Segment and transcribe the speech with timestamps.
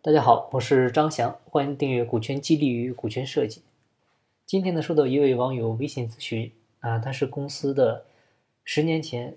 [0.00, 3.60] 大家好，我是张翔，欢迎订阅《股权激励与股权设计》。
[4.46, 8.04] 今天呢，收到一位网友微信咨询啊，他是公司的
[8.62, 9.36] 十年前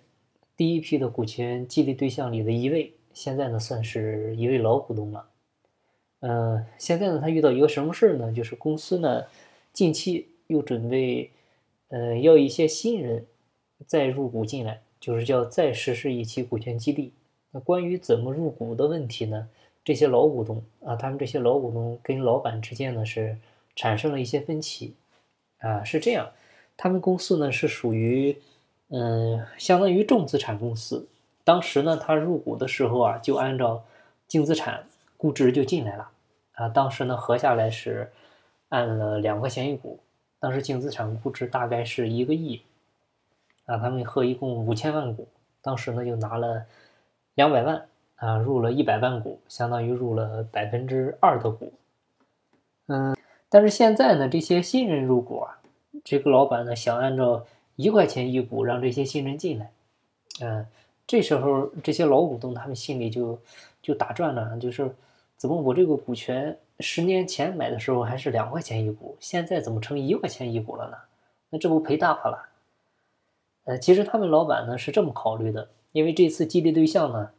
[0.55, 5.29] 第一批的股权激励对象里的一位，现在呢算是一位老股东了。
[6.19, 8.31] 嗯，现在呢他遇到一个什么事儿呢？
[8.31, 9.23] 就是公司呢
[9.73, 11.31] 近期又准备
[11.87, 13.25] 呃要一些新人
[13.87, 17.13] 再入股进来，就是叫再实施一期股权激励。
[17.49, 19.49] 那关于怎么入股的问题呢？
[19.83, 23.37] 这些老股东啊，他们这些老股东跟老板之间呢是
[23.75, 24.95] 产生了一些分歧，
[25.59, 26.31] 啊，是这样，
[26.77, 28.37] 他们公司呢是属于
[28.89, 31.07] 嗯，相当于重资产公司。
[31.43, 33.83] 当时呢，他入股的时候啊，就按照
[34.27, 34.85] 净资产
[35.17, 36.11] 估值就进来了，
[36.53, 38.11] 啊，当时呢合下来是
[38.69, 39.99] 按了两块钱一股，
[40.39, 42.61] 当时净资产估值大概是一个亿，
[43.65, 45.27] 啊，他们合一共五千万股，
[45.63, 46.65] 当时呢就拿了
[47.33, 47.87] 两百万。
[48.21, 51.73] 啊，入了一百万股，相当于入了百分之二的股。
[52.85, 53.17] 嗯，
[53.49, 55.57] 但是现在呢，这些新人入股啊，
[56.03, 57.43] 这个老板呢想按照
[57.77, 59.71] 一块钱一股让这些新人进来。
[60.39, 60.67] 嗯，
[61.07, 63.39] 这时候这些老股东他们心里就
[63.81, 64.93] 就打转了，就是
[65.35, 70.97] 怎么我这个股权十年前买的时候还是两块钱一股，现在怎么成一块钱一股了呢？
[71.49, 72.49] 那这不赔大发了？
[73.63, 77.31] 呃，其实他们老板呢是这么考虑的，因为这次激励对象呢。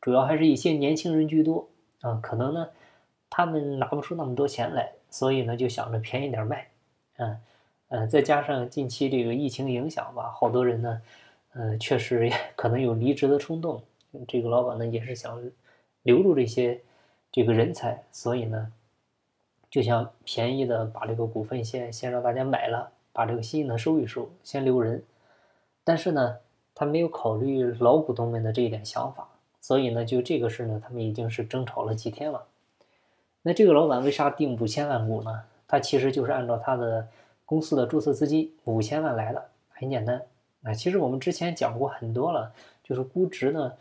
[0.00, 1.68] 主要还是一些年轻人居多
[2.00, 2.68] 啊，可能呢，
[3.28, 6.68] 他们拿不出那么多钱来，所以呢就想着便宜点卖，
[7.18, 7.38] 嗯
[7.88, 11.02] 嗯，再加上近期这个疫情影响吧，好多人呢，
[11.52, 13.82] 呃，确实可能有离职的冲动，
[14.26, 15.42] 这个老板呢也是想
[16.02, 16.80] 留住这些
[17.30, 18.72] 这个人才，所以呢，
[19.68, 25.04] 就想便宜的把这个股份先先让大家买了，把这个新的收一收，先留人，
[25.84, 26.38] 但是呢，
[26.74, 29.28] 他没有考虑老股东们的这一点想法。
[29.60, 32.46] 所以呢，就这个事呢，他们已经是争吵了几天了。
[33.42, 35.42] 那这个老板为啥定五千万股呢？
[35.66, 37.06] 他其实就是按照他的
[37.44, 40.20] 公司的注册资金五千万来的，很简单。
[40.62, 43.72] 啊，其实我们之前讲过很多了，就是估值呢，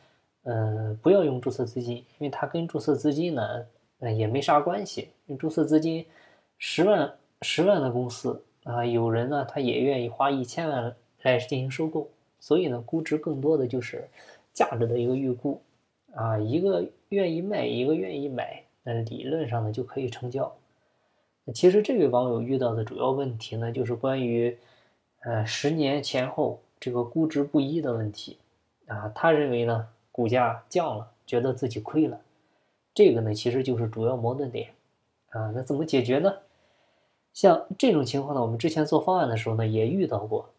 [0.43, 3.65] 呃，不要用注册资金，因为它跟注册资金呢，
[3.99, 5.09] 呃，也没啥关系。
[5.37, 6.05] 注册资金
[6.57, 14.07] 十万十万的公司啊，有人呢，他也愿意花一千万来进行收购，所以呢，估值更多的就是
[14.53, 15.61] 价值的一个预估。
[16.15, 20.53] 啊，一个愿意卖，一个愿意买，那理论上呢就可以成交。
[21.53, 24.57] 其实这位网友遇到的主要问题呢，就是关于
[25.21, 28.37] 呃十年前后这个估值不一的问题。
[28.87, 32.19] 啊，他认为呢股价降了，觉得自己亏了，
[32.93, 34.69] 这个呢其实就是主要矛盾点。
[35.29, 36.33] 啊，那怎么解决呢？
[37.33, 40.49] 像这种情况呢，我们之前做方案的时候呢也遇到过。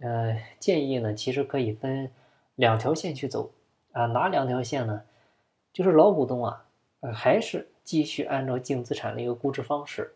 [0.00, 2.10] 呃，建议呢其实可以分
[2.54, 3.50] 两条线去走。
[3.92, 5.02] 啊，哪两条线呢？
[5.72, 6.64] 就是老股东啊，
[7.00, 10.12] 呃，还是继续按照净资产的一个估值方式。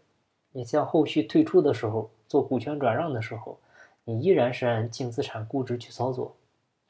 [0.53, 3.59] 你像后续退出的时候，做股权转让的时候，
[4.05, 6.35] 你依然是按净资产估值去操作。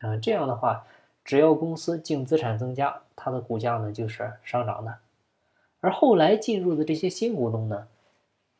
[0.00, 0.86] 啊，这样的话，
[1.24, 4.94] 只要公司净资产增加，它的股价呢就是上涨的。
[5.80, 7.88] 而后来进入的这些新股东呢，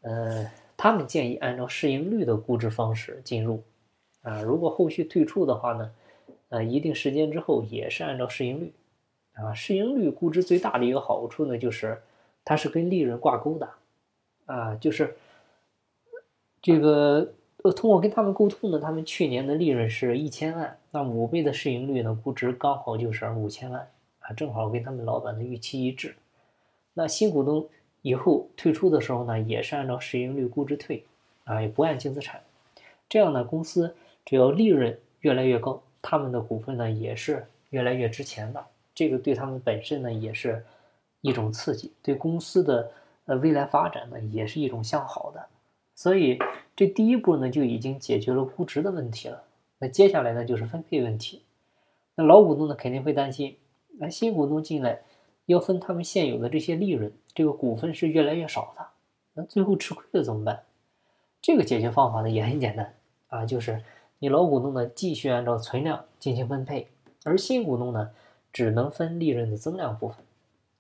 [0.03, 3.63] 呃，他们建议按照市盈率的估值方式进入。
[4.23, 5.91] 啊，如果后续退出的话呢？
[6.55, 8.73] 呃，一定时间之后也是按照市盈率，
[9.33, 12.01] 啊，市盈率估值最大的一个好处呢，就是
[12.45, 13.69] 它是跟利润挂钩的，
[14.47, 15.17] 啊，就是
[16.63, 17.33] 这个
[17.65, 23.89] 呃，通过跟他们沟通呢，他们去年的利润是一千万，那五倍的市盈率呢，估值刚好就是五千万，
[24.21, 26.15] 啊，正好跟他们老板的预期一致。
[26.93, 27.69] 那新股东
[28.03, 31.05] 以后退出的时候呢，也是按照市盈率估值退，
[31.43, 32.41] 啊，也不按净资产，
[33.09, 35.83] 这样呢，公司只要利润越来越高。
[36.07, 38.63] 他们的股份呢也是越来越值钱的，
[38.95, 40.63] 这个对他们本身呢也是
[41.23, 42.93] 一种刺激，对公司的
[43.25, 45.43] 呃未来发展呢也是一种向好的。
[45.95, 46.39] 所以
[46.77, 49.43] 这第一步呢就已经解决了估值的问题了。
[49.79, 51.43] 那接下来呢就是分配问题。
[52.15, 53.57] 那老股东呢肯定会担心，
[53.99, 55.01] 那新股东进来
[55.47, 58.87] 要分他们现有的这些利润，这个股份是越来越少的，
[59.33, 60.65] 那最后吃亏了怎么办？
[61.41, 62.95] 这个解决方法呢也很简单
[63.29, 63.83] 啊，就是。
[64.25, 66.89] 你老股东呢，继续按照存量进行分配，
[67.25, 68.11] 而新股东呢，
[68.55, 70.17] 只能分利润的增量部分。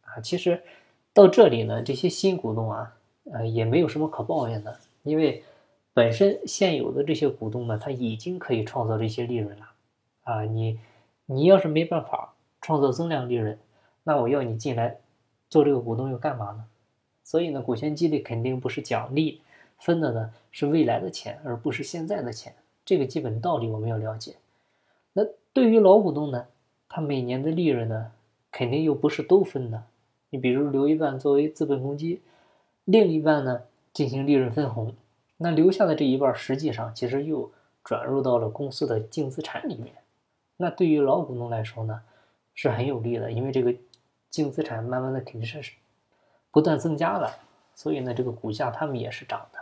[0.00, 0.62] 啊，其实
[1.12, 2.96] 到这里呢，这些新股东啊，
[3.30, 5.44] 呃，也没有什么可抱怨的，因为
[5.92, 9.70] 本身现有的这些股东呢，他已经可以创造这些利润了。
[10.22, 10.80] 啊，你
[11.26, 12.32] 你要是没办法
[12.62, 13.58] 创造增量利润，
[14.04, 15.00] 那我要你进来
[15.50, 16.64] 做这个股东又干嘛呢？
[17.22, 19.42] 所以呢，股权激励肯定不是奖励，
[19.80, 22.54] 分的呢是未来的钱，而不是现在的钱。
[22.84, 24.36] 这个基本道理我们要了解。
[25.12, 26.46] 那对于老股东呢，
[26.88, 28.12] 他每年的利润呢，
[28.50, 29.84] 肯定又不是都分的，
[30.30, 32.20] 你比如留一半作为资本公积，
[32.84, 34.94] 另一半呢进行利润分红，
[35.36, 37.50] 那留下的这一半实际上其实又
[37.82, 39.94] 转入到了公司的净资产里面。
[40.56, 42.02] 那对于老股东来说呢，
[42.54, 43.74] 是很有利的，因为这个
[44.30, 45.72] 净资产慢慢的肯定是
[46.50, 47.32] 不断增加的，
[47.74, 49.58] 所以呢，这个股价他们也是涨的。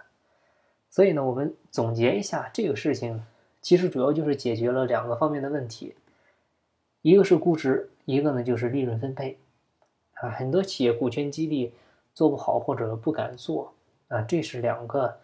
[0.92, 3.24] 所以呢，我们总结一下这个事情，
[3.62, 5.94] 其实主要就是解决了两个方面的问题，
[7.00, 9.38] 一个是估值，一个呢就是利润分配。
[10.12, 11.72] 啊，很多企业股权激励
[12.12, 13.72] 做不好或者不敢做
[14.08, 15.16] 啊，这是两个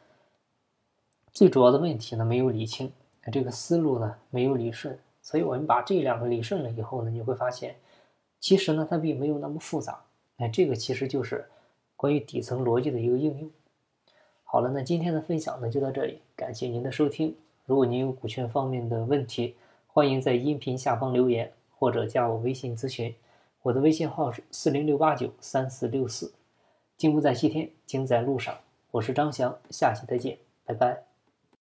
[1.32, 2.90] 最主要的问题呢，没有理清，
[3.30, 4.98] 这个思路呢没有理顺。
[5.20, 7.76] 所以我们把这两个理顺了以后呢，你会发现，
[8.40, 10.02] 其实呢它并没有那么复杂。
[10.38, 11.46] 哎，这个其实就是
[11.94, 13.50] 关于底层逻辑的一个应用。
[14.50, 17.36] 好了，那今天的分享呢就到这里，感谢您的收听。
[17.66, 19.54] 如果您有股权方面的问题，
[19.86, 23.14] 欢迎在音频下方留言或者加我微信咨询。
[23.60, 26.32] 我的微信号是四零六八九三四六四。
[26.96, 28.56] 进步在西天，精在路上。
[28.90, 31.07] 我是张翔，下期再见，拜拜。